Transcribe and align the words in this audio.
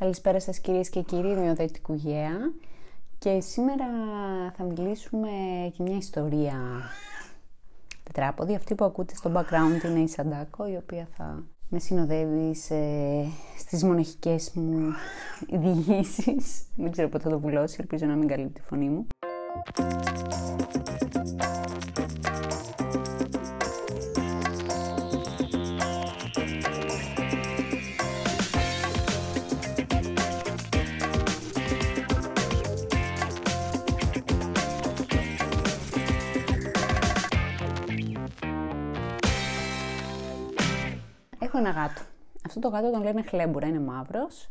Καλησπέρα 0.00 0.40
σας 0.40 0.58
κυρίες 0.58 0.88
και 0.88 1.02
κύριοι, 1.02 1.28
είμαι 1.28 1.50
ο 1.50 1.54
Δέτικου 1.54 1.94
Γέα 1.94 2.52
και 3.18 3.40
σήμερα 3.40 3.86
θα 4.56 4.64
μιλήσουμε 4.64 5.28
για 5.72 5.84
μια 5.84 5.96
ιστορία 5.96 6.54
τετράποδη. 8.02 8.54
Αυτή 8.54 8.74
που 8.74 8.84
ακούτε 8.84 9.14
στο 9.16 9.32
background 9.34 9.84
είναι 9.84 10.00
η 10.00 10.08
Σαντάκο, 10.08 10.68
η 10.68 10.76
οποία 10.76 11.08
θα 11.16 11.44
με 11.68 11.78
συνοδεύει 11.78 12.54
σε, 12.54 12.76
στις 13.58 13.84
μοναχικές 13.84 14.50
μου 14.54 14.92
διηγήσεις. 15.48 16.66
Δεν 16.76 16.90
ξέρω 16.90 17.08
πότε 17.08 17.22
θα 17.22 17.30
το 17.30 17.40
βουλώσει, 17.40 17.76
ελπίζω 17.80 18.06
να 18.06 18.14
μην 18.14 18.28
καλύπτει 18.28 18.60
τη 18.60 18.66
φωνή 18.66 18.88
μου. 18.88 19.06
Έχω 41.46 41.58
ένα 41.58 41.70
γάτο. 41.70 42.00
Αυτό 42.46 42.60
το 42.60 42.68
γάτο 42.68 42.90
τον 42.90 43.02
λένε 43.02 43.22
χλέμπουρα, 43.22 43.66
είναι 43.66 43.80
μαύρος. 43.80 44.48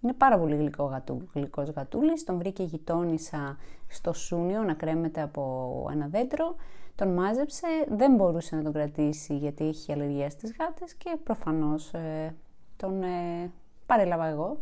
Είναι 0.00 0.12
πάρα 0.12 0.38
πολύ 0.38 0.56
γλυκό 0.56 0.84
γατού, 0.84 1.28
γλυκός 1.34 1.70
γατούλης. 1.70 2.24
Τον 2.24 2.38
βρήκε 2.38 2.62
η 2.62 2.66
γειτόνισσα 2.66 3.56
στο 3.88 4.12
Σούνιο 4.12 4.62
να 4.62 4.74
κρέμεται 4.74 5.22
από 5.22 5.88
ένα 5.92 6.06
δέντρο. 6.06 6.54
Τον 6.94 7.08
μάζεψε, 7.08 7.66
δεν 7.88 8.14
μπορούσε 8.14 8.56
να 8.56 8.62
τον 8.62 8.72
κρατήσει 8.72 9.36
γιατί 9.36 9.68
έχει 9.68 9.92
αλλεργία 9.92 10.30
στις 10.30 10.56
γάτες 10.58 10.94
και 10.94 11.16
προφανώς 11.24 11.92
ε, 11.92 12.34
τον 12.76 13.02
ε, 13.02 13.50
παρέλαβα 13.86 14.26
εγώ 14.26 14.58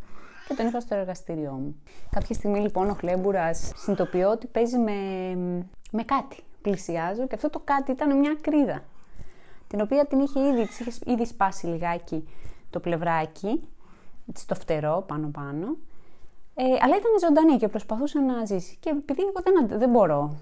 και 0.48 0.54
τον 0.54 0.66
είχα 0.66 0.80
στο 0.80 0.94
εργαστήριό 0.94 1.52
μου. 1.52 1.76
Κάποια 2.10 2.34
στιγμή 2.34 2.60
λοιπόν 2.60 2.90
ο 2.90 2.94
Χλέμπουρας 2.94 3.72
συνειδητοποιώ 3.76 4.30
ότι 4.30 4.46
παίζει 4.46 4.78
με, 4.78 4.92
με 5.92 6.02
κάτι. 6.02 6.42
Πλησιάζω 6.62 7.26
και 7.26 7.34
αυτό 7.34 7.50
το 7.50 7.60
κάτι 7.64 7.90
ήταν 7.90 8.18
μια 8.18 8.36
κρίδα 8.40 8.82
την 9.72 9.80
οποία 9.80 10.06
την 10.06 10.20
είχε 10.20 10.40
ήδη, 10.40 10.66
της 10.66 10.80
είχες 10.80 11.00
ήδη 11.06 11.26
σπάσει 11.26 11.66
λιγάκι 11.66 12.28
το 12.70 12.80
πλευράκι, 12.80 13.68
στο 14.34 14.54
φτερό 14.54 15.04
πάνω 15.06 15.30
πάνω, 15.32 15.76
ε, 16.54 16.64
αλλά 16.64 16.96
ήταν 16.96 17.10
ζωντανή 17.20 17.56
και 17.56 17.68
προσπαθούσε 17.68 18.18
να 18.18 18.44
ζήσει. 18.44 18.76
Και 18.80 18.90
επειδή 18.90 19.20
εγώ 19.22 19.68
δεν, 19.68 19.78
δεν 19.78 19.90
μπορώ, 19.90 20.36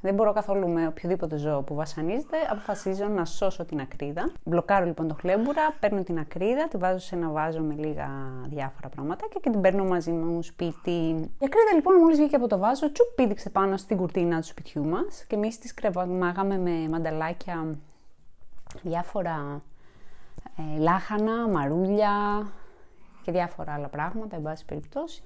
δεν 0.00 0.14
μπορώ 0.14 0.32
καθόλου 0.32 0.68
με 0.68 0.86
οποιοδήποτε 0.86 1.36
ζώο 1.36 1.62
που 1.62 1.74
βασανίζεται, 1.74 2.36
αποφασίζω 2.50 3.04
να 3.04 3.24
σώσω 3.24 3.64
την 3.64 3.80
ακρίδα. 3.80 4.30
Μπλοκάρω 4.44 4.84
λοιπόν 4.86 5.08
το 5.08 5.14
χλέμπουρα, 5.14 5.76
παίρνω 5.80 6.02
την 6.02 6.18
ακρίδα, 6.18 6.68
τη 6.68 6.76
βάζω 6.76 6.98
σε 6.98 7.14
ένα 7.14 7.28
βάζο 7.28 7.60
με 7.60 7.74
λίγα 7.74 8.08
διάφορα 8.46 8.88
πράγματα 8.88 9.26
και 9.40 9.50
την 9.50 9.60
παίρνω 9.60 9.84
μαζί 9.84 10.10
μου 10.10 10.42
σπίτι. 10.42 10.90
Η 11.38 11.44
ακρίδα 11.44 11.74
λοιπόν 11.74 11.94
μόλις 11.94 12.18
βγήκε 12.18 12.36
από 12.36 12.46
το 12.46 12.58
βάζο, 12.58 12.92
τσουπ 12.92 13.14
πήδηξε 13.14 13.50
πάνω 13.50 13.76
στην 13.76 13.96
κουρτίνα 13.96 14.40
του 14.40 14.46
σπιτιού 14.46 14.84
μας 14.84 15.24
και 15.28 15.34
εμείς 15.34 15.58
τη 15.58 15.74
κρεβαμάγαμε 15.74 16.58
με 16.58 16.88
μανταλάκια 16.90 17.78
διάφορα 18.82 19.62
ε, 20.56 20.78
λάχανα, 20.78 21.48
μαρούλια 21.48 22.10
και 23.22 23.32
διάφορα 23.32 23.72
άλλα 23.72 23.88
πράγματα, 23.88 24.36
εν 24.36 24.42
πάση 24.42 24.64
περιπτώσει. 24.64 25.22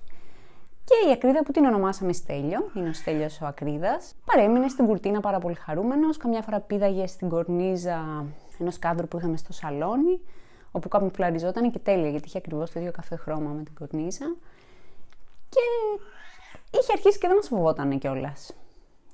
Και 0.85 1.09
η 1.09 1.13
ακρίδα 1.13 1.43
που 1.43 1.53
την 1.53 1.65
ονομάσαμε 1.65 2.13
Στέλιο, 2.13 2.71
είναι 2.75 2.89
ο 2.89 2.93
Στέλιος 2.93 3.41
ο 3.41 3.47
Ακρίδας, 3.47 4.15
παρέμεινε 4.25 4.69
στην 4.69 4.87
κουρτίνα 4.87 5.21
πάρα 5.21 5.39
πολύ 5.39 5.55
χαρούμενος, 5.55 6.17
καμιά 6.17 6.43
φορά 6.43 6.61
πήδαγε 6.61 7.07
στην 7.07 7.29
κορνίζα 7.29 8.25
ενός 8.59 8.79
κάδρου 8.79 9.09
που 9.09 9.19
είχαμε 9.19 9.37
στο 9.37 9.53
σαλόνι, 9.53 10.21
όπου 10.71 10.89
καμουφλαριζόταν 10.89 11.71
και 11.71 11.79
τέλεια, 11.79 12.09
γιατί 12.09 12.27
είχε 12.27 12.39
ακριβώς 12.39 12.71
το 12.71 12.81
ίδιο 12.81 12.93
καφέ 12.93 13.17
χρώμα 13.17 13.51
με 13.51 13.63
την 13.63 13.75
κορνίζα. 13.75 14.37
Και 15.49 15.61
είχε 16.79 16.93
αρχίσει 16.93 17.19
και 17.19 17.27
δεν 17.27 17.37
μας 17.37 17.49
φοβότανε 17.49 17.97
κιόλας. 17.97 18.55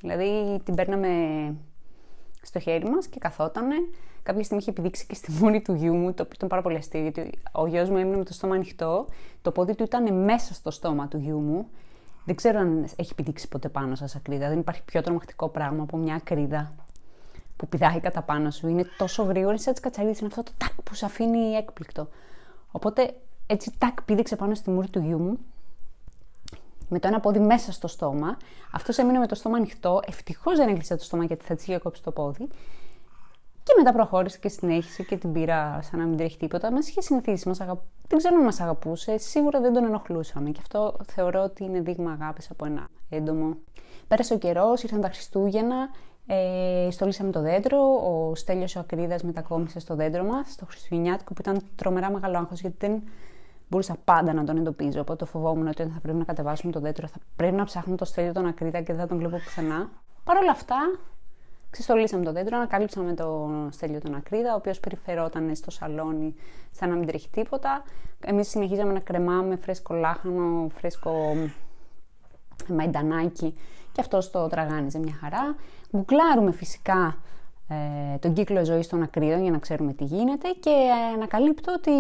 Δηλαδή 0.01 0.61
την 0.65 0.75
παίρναμε 0.75 1.09
στο 2.47 2.59
χέρι 2.59 2.89
μας 2.91 3.07
και 3.07 3.19
καθότανε 3.19 3.75
κάποια 4.27 4.43
στιγμή 4.43 4.63
είχε 4.63 4.71
επιδείξει 4.71 5.07
και 5.07 5.15
στη 5.15 5.33
μούρη 5.33 5.61
του 5.61 5.75
γιού 5.75 5.95
μου, 5.95 6.15
το 6.15 6.23
οποίο 6.23 6.35
ήταν 6.35 6.49
πάρα 6.49 6.63
πολύ 6.63 6.77
αστείο, 6.77 7.01
γιατί 7.01 7.31
ο 7.53 7.67
γιος 7.67 7.89
μου 7.91 7.97
έμεινε 7.97 8.17
με 8.17 8.25
το 8.25 8.33
στόμα 8.33 8.55
ανοιχτό, 8.55 9.07
το 9.43 9.51
πόδι 9.51 9.75
του 9.75 9.83
ήταν 9.83 10.15
μέσα 10.15 10.55
στο 10.55 10.71
στόμα 10.71 11.09
του 11.09 11.19
γιού 11.19 11.39
μου. 11.39 11.69
Δεν 12.25 12.35
ξέρω 12.35 12.59
αν 12.59 12.89
έχει 12.97 13.15
πηδήξει 13.15 13.49
ποτέ 13.49 13.69
πάνω 13.69 13.95
σας 13.95 14.17
ακρίδα. 14.17 14.49
Δεν 14.49 14.59
υπάρχει 14.59 14.83
πιο 14.83 15.03
τρομακτικό 15.03 15.49
πράγμα 15.49 15.83
από 15.83 15.97
μια 15.97 16.15
ακρίδα 16.15 16.75
που 17.57 17.69
πηδάει 17.69 18.01
κατά 18.01 18.23
πάνω 18.23 18.51
σου. 18.51 18.69
Είναι 18.69 18.85
τόσο 18.99 19.23
γρήγορη, 19.23 19.59
σαν 19.59 19.73
τις 19.73 19.83
κατσαρίδες. 19.83 20.19
Είναι 20.19 20.29
αυτό 20.29 20.43
το 20.43 20.53
τάκ 20.59 20.83
που 20.83 20.95
σε 20.95 21.05
αφήνει 21.05 21.39
έκπληκτο. 21.39 22.09
Οπότε 22.71 23.15
έτσι 23.47 23.73
τάκ 23.79 24.03
πήδηξε 24.03 24.37
πάνω 24.37 24.55
στη 24.55 24.71
μούρη 24.71 24.89
του 24.89 24.99
γιού 24.99 25.19
μου 25.19 25.39
με 26.89 26.99
το 26.99 27.09
ένα 27.09 27.21
πόδι 27.21 27.39
μέσα 27.39 27.73
στο 27.73 27.89
στόμα. 27.89 28.37
Αυτός 28.73 28.99
έμεινε 28.99 29.19
με 29.19 29.27
το 29.27 29.35
στόμα 29.35 29.57
ανοιχτό. 29.57 30.01
Ευτυχώς 30.07 30.57
δεν 30.57 30.69
έκλεισε 30.69 30.97
το 30.97 31.05
στόμα 31.05 31.25
γιατί 31.25 31.45
θα 31.45 31.55
της 31.55 31.67
είχε 31.67 31.79
κόψει 31.79 32.03
το 32.03 32.11
πόδι. 32.11 32.49
Και 33.63 33.73
μετά 33.79 33.93
προχώρησε 33.93 34.39
και 34.39 34.49
συνέχισε 34.49 35.03
και 35.03 35.17
την 35.17 35.33
πήρα 35.33 35.79
σαν 35.83 35.99
να 35.99 36.07
μην 36.07 36.17
τρέχει 36.17 36.37
τίποτα. 36.37 36.73
Μας 36.73 36.89
είχε 36.89 37.01
συνηθίσει, 37.01 37.49
μας 37.49 37.61
αγα... 37.61 37.83
δεν 38.09 38.19
ξέρω 38.19 38.37
αν 38.37 38.45
μας 38.45 38.61
αγαπούσε, 38.61 39.19
σίγουρα 39.19 39.61
δεν 39.61 39.73
τον 39.73 39.85
ενοχλούσαμε. 39.85 40.51
Και 40.51 40.59
αυτό 40.63 40.97
θεωρώ 41.07 41.43
ότι 41.43 41.65
είναι 41.65 41.81
δείγμα 41.81 42.11
αγάπης 42.11 42.51
από 42.51 42.65
ένα 42.67 42.89
έντομο. 43.09 43.57
Πέρασε 44.09 44.35
ο 44.35 44.39
καιρός, 44.39 44.83
ήρθαν 44.83 45.01
τα 45.01 45.09
Χριστούγεννα, 45.09 45.89
ε, 46.27 46.89
στολίσαμε 46.91 47.31
το 47.31 47.41
δέντρο. 47.41 47.79
Ο 47.81 48.35
Στέλιος 48.35 48.77
ο 48.77 48.81
Ακρίδας 48.81 49.23
μετακόμισε 49.23 49.81
στο 49.81 49.95
δέντρο 49.95 50.25
μας, 50.25 50.53
στο 50.53 50.67
Χριστουγεννιάτικο, 50.67 51.35
που 51.35 51.41
ήταν 51.41 51.63
τρομερά 51.77 52.11
μεγάλο 52.11 52.39
άγχος, 52.39 52.61
γιατί 52.61 52.77
δεν 52.79 53.03
μπορούσα 53.69 53.97
πάντα 54.05 54.33
να 54.33 54.45
τον 54.45 54.57
εντοπίζω. 54.57 55.01
Οπότε 55.01 55.25
το 55.25 55.27
φοβόμουν 55.27 55.67
ότι 55.67 55.83
θα 55.83 56.01
πρέπει 56.03 56.19
να 56.19 56.25
κατεβάσουμε 56.25 56.73
το 56.73 56.81
δέντρο, 56.81 57.07
θα 57.07 57.19
πρέπει 57.37 57.57
να 57.57 57.65
ψάχνουμε 57.65 57.97
το 57.97 58.05
Στέλιο 58.05 58.33
τον 58.33 58.47
Ακρίδα 58.47 58.81
και 58.81 58.93
δεν 58.93 59.01
θα 59.01 59.07
τον 59.07 59.19
βλέπω 59.19 59.37
πουθενά. 59.37 59.91
Παρ' 60.25 60.37
όλα 60.37 60.51
αυτά, 60.51 60.77
Ξεστολίσαμε 61.77 62.25
το 62.25 62.33
δέντρο, 62.33 62.57
ανακαλύψαμε 62.57 63.15
τον 63.15 63.69
Στέλιο 63.73 64.01
τον 64.01 64.15
Ακρίδα, 64.15 64.53
ο 64.53 64.57
οποίος 64.57 64.81
περιφερόταν 64.81 65.55
στο 65.55 65.71
σαλόνι 65.71 66.35
σαν 66.71 66.89
να 66.89 66.95
μην 66.97 67.07
τρέχει 67.07 67.29
τίποτα. 67.31 67.83
Εμείς 68.21 68.49
συνεχίζαμε 68.49 68.93
να 68.93 69.01
κρεμάμε 69.01 69.57
φρέσκο 69.57 69.95
λάχανο, 69.95 70.69
φρέσκο 70.75 71.37
μαϊντανάκι 72.69 73.55
και 73.93 74.01
αυτό 74.01 74.31
το 74.31 74.47
τραγάνιζε 74.47 74.99
μια 74.99 75.15
χαρά. 75.21 75.57
Γκουκλάρουμε 75.97 76.53
φυσικά 76.53 77.17
ε, 77.46 77.46
τον 78.21 78.33
κύκλο 78.33 78.65
ζωής 78.65 78.89
των 78.89 79.03
ακρίδων 79.03 79.43
για 79.43 79.51
να 79.51 79.59
ξέρουμε 79.59 79.93
τι 79.93 80.05
γίνεται 80.05 80.49
και 80.61 80.71
ε, 80.71 81.15
ανακαλύπτω 81.15 81.73
ότι 81.77 81.91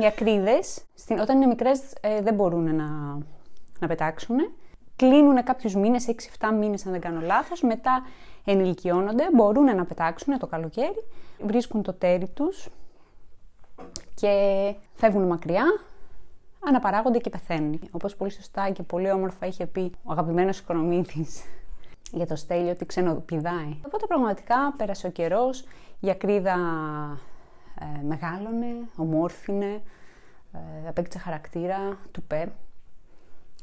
οι 0.00 0.06
ακρίδες, 0.06 0.84
όταν 1.20 1.36
είναι 1.36 1.46
μικρές, 1.46 1.80
ε, 2.00 2.20
δεν 2.20 2.34
μπορούν 2.34 2.74
να, 2.74 3.18
να 3.80 3.86
πετάξουν. 3.86 4.36
Κλείνουν 4.96 5.42
κάποιους 5.42 5.74
μήνες, 5.74 6.06
6-7 6.38 6.48
μήνες 6.58 6.86
αν 6.86 6.92
δεν 6.92 7.00
κάνω 7.00 7.20
λάθος. 7.20 7.62
Μετά 7.62 8.02
ενηλικιώνονται, 8.44 9.28
μπορούν 9.32 9.76
να 9.76 9.84
πετάξουν 9.84 10.38
το 10.38 10.46
καλοκαίρι, 10.46 11.04
βρίσκουν 11.46 11.82
το 11.82 11.92
τέρι 11.92 12.28
τους 12.28 12.68
και 14.14 14.74
φεύγουν 14.94 15.22
μακριά, 15.22 15.64
αναπαράγονται 16.66 17.18
και 17.18 17.30
πεθαίνουν. 17.30 17.80
Όπως 17.90 18.16
πολύ 18.16 18.30
σωστά 18.30 18.70
και 18.70 18.82
πολύ 18.82 19.10
όμορφα 19.10 19.46
είχε 19.46 19.66
πει 19.66 19.92
ο 20.02 20.12
αγαπημένος 20.12 20.58
οικονομήτης 20.58 21.42
για 22.14 22.26
το 22.26 22.36
στέλιο 22.36 22.70
ότι 22.70 22.86
ξενοπηδάει. 22.86 23.76
Οπότε 23.86 24.06
πραγματικά 24.06 24.74
πέρασε 24.76 25.06
ο 25.06 25.10
καιρός, 25.10 25.64
η 26.00 26.10
ακρίδα 26.10 26.56
ε, 27.80 28.04
μεγάλωνε, 28.04 28.88
ομόρφινε, 28.96 29.82
ε, 30.52 30.88
απέκτησε 30.88 31.18
χαρακτήρα, 31.18 31.98
του 32.12 32.22
πέ. 32.22 32.52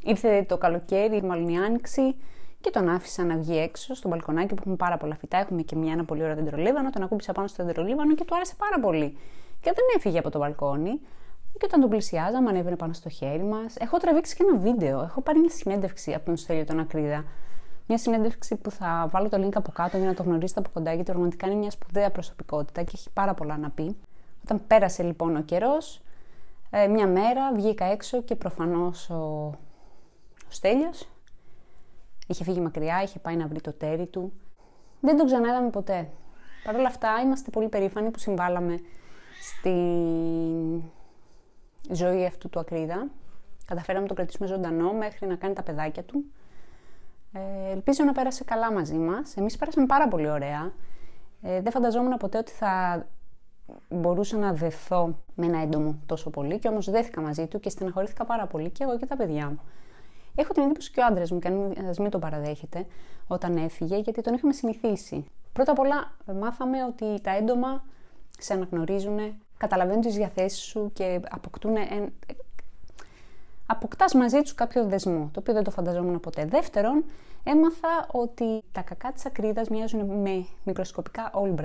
Ήρθε 0.03 0.43
το 0.47 0.57
καλοκαίρι, 0.57 1.23
μάλλον 1.23 1.47
η 1.47 1.57
άνοιξη, 1.57 2.15
και 2.61 2.69
τον 2.69 2.89
άφησα 2.89 3.23
να 3.23 3.37
βγει 3.37 3.57
έξω 3.57 3.93
στο 3.93 4.09
μπαλκονάκι 4.09 4.47
που 4.47 4.59
έχουμε 4.59 4.75
πάρα 4.75 4.97
πολλά 4.97 5.15
φυτά. 5.15 5.37
Έχουμε 5.37 5.61
και 5.61 5.75
μια 5.75 5.93
ένα 5.93 6.05
πολύ 6.05 6.23
ωραίο 6.23 6.35
δεντρολίβανο. 6.35 6.89
Τον 6.89 7.03
ακούμπησα 7.03 7.31
πάνω 7.31 7.47
στο 7.47 7.65
δεντρολίβανο 7.65 8.15
και 8.15 8.23
του 8.23 8.35
άρεσε 8.35 8.53
πάρα 8.57 8.79
πολύ. 8.79 9.17
Και 9.59 9.71
δεν 9.75 9.85
έφυγε 9.95 10.19
από 10.19 10.29
το 10.29 10.39
μπαλκόνι. 10.39 10.99
Και 11.53 11.65
όταν 11.65 11.81
τον 11.81 11.89
πλησιάζαμε, 11.89 12.49
ανέβαινε 12.49 12.75
πάνω 12.75 12.93
στο 12.93 13.09
χέρι 13.09 13.43
μας. 13.43 13.75
Έχω 13.75 13.97
τραβήξει 13.97 14.35
και 14.35 14.43
ένα 14.49 14.57
βίντεο. 14.59 15.01
Έχω 15.01 15.21
πάρει 15.21 15.39
μια 15.39 15.49
συνέντευξη 15.49 16.13
από 16.13 16.25
τον 16.25 16.37
Στέλιο 16.37 16.65
τον 16.65 16.79
Ακρίδα. 16.79 17.23
Μια 17.87 17.97
συνέντευξη 17.97 18.55
που 18.55 18.71
θα 18.71 19.07
βάλω 19.11 19.29
το 19.29 19.45
link 19.45 19.55
από 19.55 19.71
κάτω 19.71 19.97
για 19.97 20.07
να 20.07 20.13
το 20.13 20.23
γνωρίσετε 20.23 20.59
από 20.59 20.69
κοντά, 20.73 20.93
γιατί 20.93 21.11
πραγματικά 21.11 21.47
είναι 21.47 21.55
μια 21.55 21.71
σπουδαία 21.71 22.11
προσωπικότητα 22.11 22.83
και 22.83 22.91
έχει 22.93 23.09
πάρα 23.13 23.33
πολλά 23.33 23.57
να 23.57 23.69
πει. 23.69 23.97
Όταν 24.43 24.61
πέρασε 24.67 25.03
λοιπόν 25.03 25.35
ο 25.35 25.41
καιρός, 25.41 26.01
ε, 26.69 26.87
μια 26.87 27.07
μέρα 27.07 27.53
βγήκα 27.53 27.85
έξω 27.85 28.21
και 28.21 28.35
προφανώς 28.35 29.09
ο, 29.09 29.15
ο 30.47 30.49
Στέλιος 30.49 31.07
Είχε 32.31 32.43
φύγει 32.43 32.59
μακριά, 32.59 33.01
είχε 33.01 33.19
πάει 33.19 33.35
να 33.35 33.47
βρει 33.47 33.61
το 33.61 33.73
τέρι 33.73 34.05
του. 34.05 34.33
Δεν 34.99 35.17
τον 35.17 35.25
ξαναείδαμε 35.25 35.69
ποτέ. 35.69 36.09
Παρ' 36.63 36.75
όλα 36.75 36.87
αυτά 36.87 37.21
είμαστε 37.23 37.49
πολύ 37.49 37.69
περήφανοι 37.69 38.11
που 38.11 38.19
συμβάλαμε 38.19 38.79
στη 39.41 39.73
ζωή 41.91 42.25
αυτού 42.25 42.49
του 42.49 42.59
ακρίδα. 42.59 43.07
Καταφέραμε 43.65 44.01
να 44.01 44.07
το 44.07 44.13
κρατήσουμε 44.13 44.47
ζωντανό 44.47 44.93
μέχρι 44.93 45.27
να 45.27 45.35
κάνει 45.35 45.53
τα 45.53 45.63
παιδάκια 45.63 46.03
του. 46.03 46.25
Ε, 47.33 47.71
ελπίζω 47.71 48.03
να 48.03 48.11
πέρασε 48.11 48.43
καλά 48.43 48.71
μαζί 48.73 48.97
μας. 48.97 49.37
Εμείς 49.37 49.57
πέρασαμε 49.57 49.85
πάρα 49.85 50.07
πολύ 50.07 50.29
ωραία. 50.29 50.73
Ε, 51.41 51.61
δεν 51.61 51.71
φανταζόμουν 51.71 52.17
ποτέ 52.17 52.37
ότι 52.37 52.51
θα 52.51 53.05
μπορούσα 53.89 54.37
να 54.37 54.53
δεθώ 54.53 55.17
με 55.35 55.45
ένα 55.45 55.59
έντομο 55.59 55.95
τόσο 56.05 56.29
πολύ 56.29 56.59
και 56.59 56.67
όμως 56.67 56.89
δέθηκα 56.89 57.21
μαζί 57.21 57.47
του 57.47 57.59
και 57.59 57.69
στεναχωρήθηκα 57.69 58.25
πάρα 58.25 58.47
πολύ 58.47 58.69
και 58.69 58.83
εγώ 58.83 58.97
και 58.97 59.05
τα 59.05 59.15
παιδιά 59.15 59.49
μου. 59.49 59.59
Έχω 60.35 60.53
την 60.53 60.63
εντύπωση 60.63 60.91
και 60.91 60.99
ο 60.99 61.05
άντρας 61.05 61.31
μου, 61.31 61.39
και 61.39 61.47
αν 61.47 61.75
μην 61.99 62.09
τον 62.09 62.19
παραδέχεται, 62.19 62.85
όταν 63.27 63.57
έφυγε, 63.57 63.97
γιατί 63.97 64.21
τον 64.21 64.33
είχαμε 64.33 64.53
συνηθίσει. 64.53 65.25
Πρώτα 65.53 65.71
απ' 65.71 65.79
όλα, 65.79 66.15
μάθαμε 66.39 66.83
ότι 66.83 67.21
τα 67.21 67.35
έντομα 67.35 67.83
σε 68.37 68.53
αναγνωρίζουν, 68.53 69.19
καταλαβαίνουν 69.57 70.01
τις 70.01 70.15
διαθέσεις 70.15 70.61
σου 70.61 70.91
και 70.93 71.19
αποκτούν 71.29 71.75
εν... 71.75 72.13
αποκτάς 73.71 74.13
μαζί 74.13 74.41
τους 74.41 74.53
κάποιο 74.53 74.85
δεσμό, 74.85 75.29
το 75.33 75.39
οποίο 75.39 75.53
δεν 75.53 75.63
το 75.63 75.71
φανταζόμουν 75.71 76.19
ποτέ. 76.19 76.45
Δεύτερον, 76.45 77.05
έμαθα 77.43 78.07
ότι 78.11 78.63
τα 78.71 78.81
κακά 78.81 79.11
της 79.11 79.25
ακρίδας 79.25 79.69
μοιάζουν 79.69 80.21
με 80.21 80.45
μικροσκοπικά 80.63 81.31
all 81.33 81.55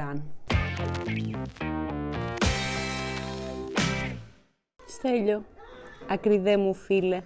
Στέλιο, 4.87 5.43
ακριδέ 6.09 6.57
μου 6.57 6.75
φίλε, 6.75 7.23